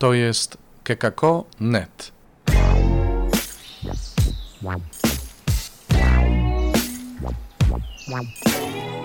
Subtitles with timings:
[0.00, 2.12] To jest kekako.net.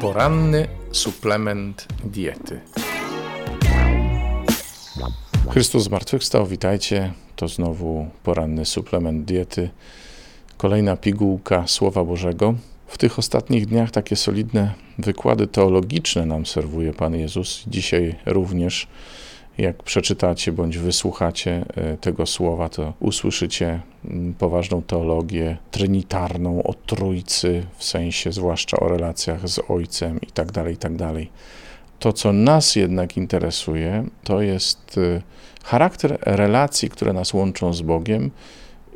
[0.00, 2.60] Poranny suplement diety.
[5.50, 7.12] Chrystus zmartwychwstał, witajcie.
[7.36, 9.70] To znowu poranny suplement diety.
[10.56, 12.54] Kolejna pigułka Słowa Bożego.
[12.86, 17.64] W tych ostatnich dniach takie solidne wykłady teologiczne nam serwuje Pan Jezus.
[17.66, 18.86] Dzisiaj również
[19.58, 27.66] jak przeczytacie bądź wysłuchacie e, tego słowa, to usłyszycie mm, poważną teologię trinitarną o Trójcy,
[27.76, 30.92] w sensie zwłaszcza o relacjach z Ojcem i tak dalej, i tak.
[31.98, 35.22] To, co nas jednak interesuje, to jest e,
[35.64, 38.30] charakter relacji, które nas łączą z Bogiem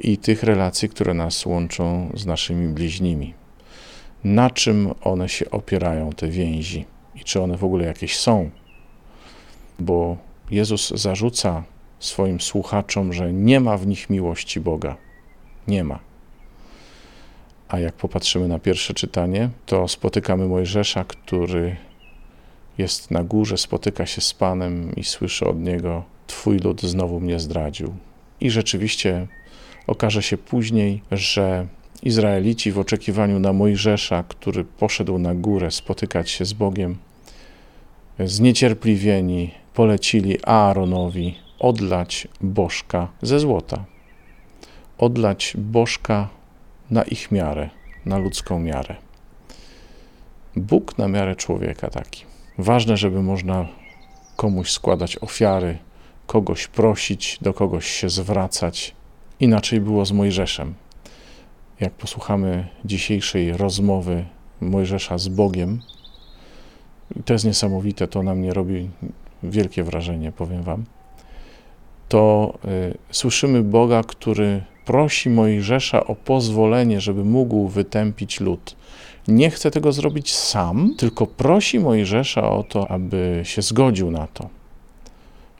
[0.00, 3.34] i tych relacji, które nas łączą z naszymi bliźnimi.
[4.24, 6.84] Na czym one się opierają, te więzi
[7.14, 8.50] i czy one w ogóle jakieś są?
[9.78, 10.16] Bo
[10.52, 11.64] Jezus zarzuca
[12.00, 14.96] swoim słuchaczom, że nie ma w nich miłości Boga.
[15.68, 15.98] Nie ma.
[17.68, 21.76] A jak popatrzymy na pierwsze czytanie, to spotykamy Mojżesza, który
[22.78, 27.40] jest na górze, spotyka się z Panem i słyszy od niego: Twój lud znowu mnie
[27.40, 27.94] zdradził.
[28.40, 29.26] I rzeczywiście
[29.86, 31.66] okaże się później, że
[32.02, 36.96] Izraelici w oczekiwaniu na Mojżesza, który poszedł na górę spotykać się z Bogiem,
[38.18, 43.84] zniecierpliwieni polecili Aaronowi odlać bożka ze złota.
[44.98, 46.28] Odlać bożka
[46.90, 47.70] na ich miarę,
[48.06, 48.96] na ludzką miarę.
[50.56, 52.24] Bóg na miarę człowieka taki.
[52.58, 53.66] Ważne, żeby można
[54.36, 55.78] komuś składać ofiary,
[56.26, 58.94] kogoś prosić, do kogoś się zwracać.
[59.40, 60.74] Inaczej było z Mojżeszem.
[61.80, 64.24] Jak posłuchamy dzisiejszej rozmowy
[64.60, 65.80] Mojżesza z Bogiem,
[67.24, 68.90] to jest niesamowite, to na mnie robi
[69.42, 70.84] wielkie wrażenie, powiem Wam.
[72.08, 78.76] To y, słyszymy Boga, który prosi Mojżesza o pozwolenie, żeby mógł wytępić lud.
[79.28, 84.48] Nie chce tego zrobić sam, tylko prosi Mojżesza o to, aby się zgodził na to.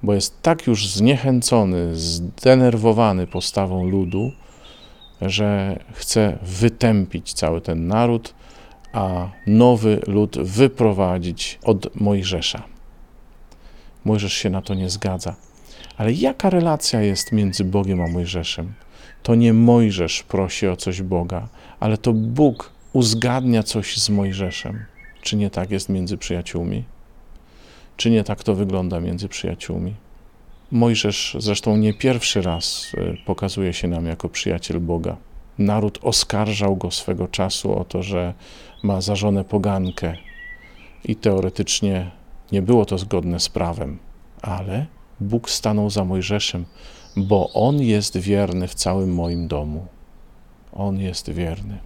[0.02, 4.32] Bo jest tak już zniechęcony, zdenerwowany postawą ludu,
[5.20, 8.34] że chce wytępić cały ten naród,
[8.92, 12.71] a nowy lud wyprowadzić od Mojżesza.
[14.04, 15.36] Mojżesz się na to nie zgadza.
[15.96, 18.72] Ale jaka relacja jest między Bogiem a Mojżeszem?
[19.22, 21.48] To nie Mojżesz prosi o coś Boga,
[21.80, 24.84] ale to Bóg uzgadnia coś z Mojżeszem.
[25.22, 26.84] Czy nie tak jest między przyjaciółmi?
[27.96, 29.94] Czy nie tak to wygląda między przyjaciółmi?
[30.70, 35.16] Mojżesz zresztą nie pierwszy raz e, pokazuje się nam jako przyjaciel Boga.
[35.58, 38.34] Naród oskarżał go swego czasu o to, że
[38.82, 40.16] ma za żonę pogankę
[41.04, 42.10] i teoretycznie
[42.52, 43.98] nie było to zgodne z prawem,
[44.42, 44.86] ale
[45.20, 46.64] Bóg stanął za Mojżeszem,
[47.16, 49.86] bo On jest wierny w całym moim domu.
[50.72, 51.78] On jest wierny.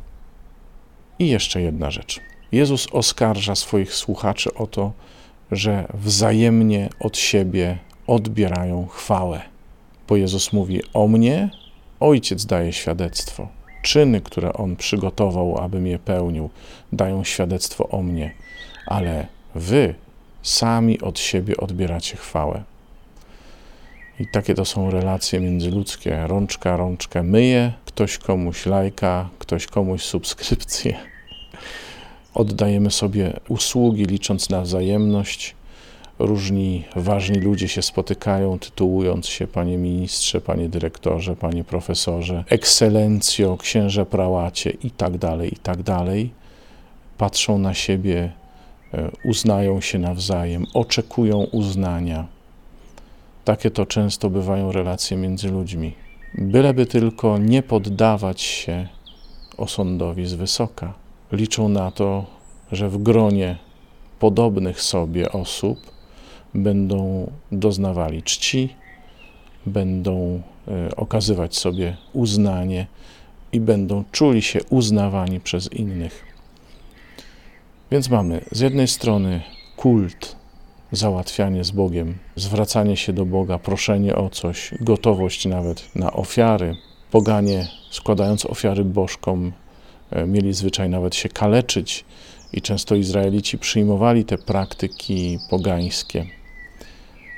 [1.18, 2.20] I jeszcze jedna rzecz.
[2.52, 4.92] Jezus oskarża swoich słuchaczy o to,
[5.52, 9.42] że wzajemnie od siebie odbierają chwałę.
[10.08, 11.50] Bo Jezus mówi o mnie,
[12.00, 13.48] Ojciec daje świadectwo.
[13.82, 16.50] Czyny, które On przygotował, abym je pełnił,
[16.92, 18.34] dają świadectwo o mnie,
[18.86, 19.94] ale wy
[20.46, 22.62] sami od siebie odbieracie chwałę.
[24.20, 26.26] I takie to są relacje międzyludzkie.
[26.26, 30.96] Rączka rączkę myje, ktoś komuś lajka, ktoś komuś subskrypcję.
[32.34, 35.54] Oddajemy sobie usługi, licząc na wzajemność.
[36.18, 44.06] Różni ważni ludzie się spotykają, tytułując się panie ministrze, panie dyrektorze, panie profesorze, ekscelencjo, księże
[44.06, 46.30] prałacie i tak dalej, i tak dalej.
[47.18, 48.32] Patrzą na siebie
[49.24, 52.26] uznają się nawzajem, oczekują uznania.
[53.44, 55.94] Takie to często bywają relacje między ludźmi.
[56.34, 58.88] Byleby tylko nie poddawać się
[59.56, 60.94] osądowi z wysoka.
[61.32, 62.24] Liczą na to,
[62.72, 63.56] że w gronie
[64.18, 65.78] podobnych sobie osób
[66.54, 68.74] będą doznawali czci,
[69.66, 72.86] będą e, okazywać sobie uznanie
[73.52, 76.35] i będą czuli się uznawani przez innych.
[77.90, 79.42] Więc mamy z jednej strony
[79.76, 80.36] kult,
[80.92, 86.76] załatwianie z Bogiem, zwracanie się do Boga, proszenie o coś, gotowość nawet na ofiary.
[87.10, 89.52] Poganie, składając ofiary bożkom,
[90.10, 92.04] e, mieli zwyczaj nawet się kaleczyć,
[92.52, 96.26] i często Izraelici przyjmowali te praktyki pogańskie.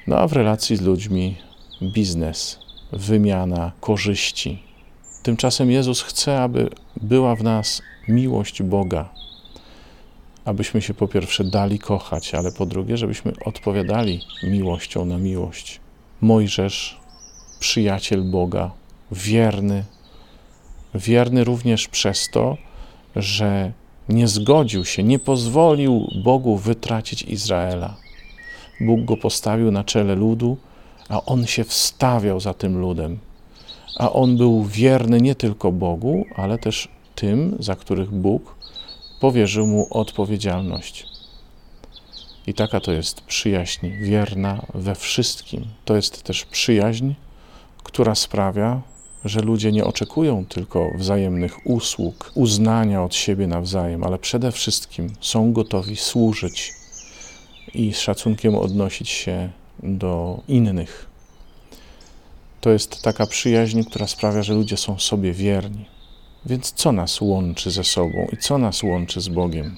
[0.07, 1.37] No a w relacji z ludźmi
[1.95, 2.59] biznes,
[2.93, 4.63] wymiana korzyści.
[5.23, 6.71] Tymczasem Jezus chce, aby
[7.03, 9.09] była w nas miłość Boga,
[10.49, 15.81] abyśmy się po pierwsze dali kochać, ale po drugie, żebyśmy odpowiadali miłością na miłość.
[16.21, 17.01] Mojżesz,
[17.61, 18.71] przyjaciel Boga,
[19.13, 19.85] wierny,
[20.95, 22.57] wierny również przez to,
[23.17, 23.73] że
[24.09, 27.97] nie zgodził się, nie pozwolił Bogu wytracić Izraela.
[28.81, 30.57] Bóg go postawił na czele ludu,
[31.09, 33.19] a on się wstawiał za tym ludem.
[33.99, 38.58] A on był wierny nie tylko Bogu, ale też tym, za których Bóg
[39.21, 41.07] powierzył mu odpowiedzialność.
[42.47, 45.65] I taka to jest przyjaźń wierna we wszystkim.
[45.85, 47.13] To jest też przyjaźń,
[47.83, 48.83] która sprawia,
[49.25, 55.53] że ludzie nie oczekują tylko wzajemnych usług, uznania od siebie nawzajem, ale przede wszystkim są
[55.53, 56.73] gotowi służyć
[57.75, 59.51] i z szacunkiem odnosić się
[59.83, 61.07] do innych.
[62.61, 65.98] To jest taka przyjaźń, która sprawia, że ludzie są sobie wierni.
[66.47, 69.77] Więc co nas łączy ze sobą i co nas łączy z Bogiem?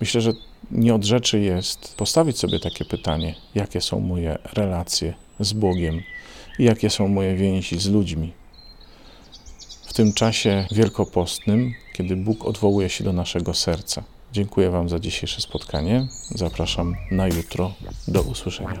[0.00, 0.32] Myślę, że
[0.70, 6.02] nie od rzeczy jest postawić sobie takie pytanie: jakie są moje relacje z Bogiem
[6.58, 8.32] i jakie są moje więzi z ludźmi?
[9.86, 14.02] W tym czasie wielkopostnym, kiedy Bóg odwołuje się do naszego serca.
[14.32, 16.06] Dziękuję Wam za dzisiejsze spotkanie.
[16.30, 17.74] Zapraszam na jutro.
[18.08, 18.80] Do usłyszenia.